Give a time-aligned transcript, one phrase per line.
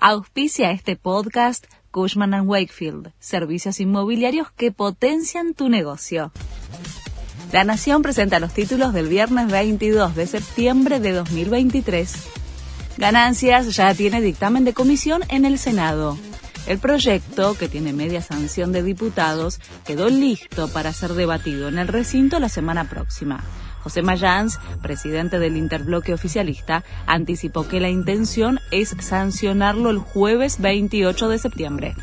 [0.00, 6.30] Auspicia este podcast Cushman⁇ Wakefield, servicios inmobiliarios que potencian tu negocio.
[7.50, 12.14] La Nación presenta los títulos del viernes 22 de septiembre de 2023.
[12.96, 16.16] Ganancias ya tiene dictamen de comisión en el Senado.
[16.68, 21.88] El proyecto, que tiene media sanción de diputados, quedó listo para ser debatido en el
[21.88, 23.42] recinto la semana próxima.
[23.88, 31.30] José Mayans, presidente del interbloque oficialista, anticipó que la intención es sancionarlo el jueves 28
[31.30, 31.94] de septiembre.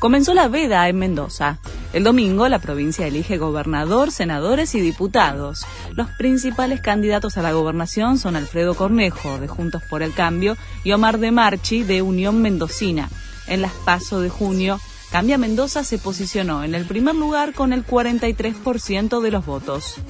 [0.00, 1.60] Comenzó la veda en Mendoza.
[1.92, 5.64] El domingo la provincia elige gobernador, senadores y diputados.
[5.94, 10.90] Los principales candidatos a la gobernación son Alfredo Cornejo, de Juntos por el Cambio, y
[10.90, 13.08] Omar de Marchi, de Unión Mendocina.
[13.46, 14.80] En las PASO de junio,
[15.12, 20.00] Cambia Mendoza se posicionó en el primer lugar con el 43% de los votos.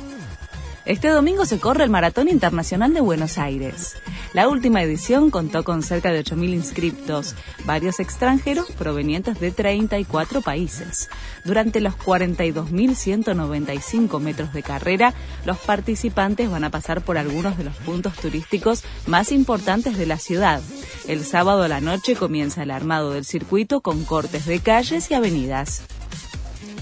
[0.87, 3.97] Este domingo se corre el Maratón Internacional de Buenos Aires.
[4.33, 7.35] La última edición contó con cerca de 8.000 inscriptos,
[7.67, 11.11] varios extranjeros provenientes de 34 países.
[11.45, 15.13] Durante los 42.195 metros de carrera,
[15.45, 20.17] los participantes van a pasar por algunos de los puntos turísticos más importantes de la
[20.17, 20.63] ciudad.
[21.07, 25.15] El sábado a la noche comienza el armado del circuito con cortes de calles y
[25.15, 25.83] avenidas.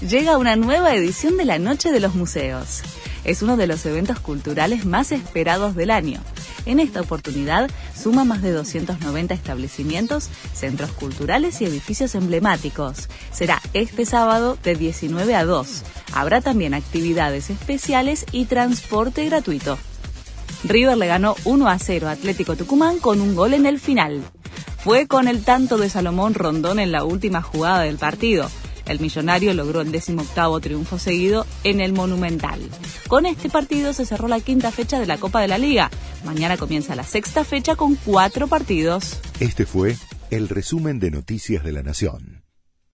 [0.07, 2.81] Llega una nueva edición de la Noche de los Museos
[3.23, 6.21] es uno de los eventos culturales más esperados del año.
[6.65, 13.09] En esta oportunidad suma más de 290 establecimientos, centros culturales y edificios emblemáticos.
[13.31, 15.83] Será este sábado de 19 a 2.
[16.13, 19.77] Habrá también actividades especiales y transporte gratuito.
[20.63, 24.21] River le ganó 1 a 0 a Atlético Tucumán con un gol en el final.
[24.83, 28.49] Fue con el tanto de Salomón Rondón en la última jugada del partido.
[28.89, 32.59] El millonario logró el octavo triunfo seguido en el Monumental.
[33.07, 35.91] Con este partido se cerró la quinta fecha de la Copa de la Liga.
[36.25, 39.19] Mañana comienza la sexta fecha con cuatro partidos.
[39.39, 39.95] Este fue
[40.31, 42.48] el resumen de Noticias de la Nación.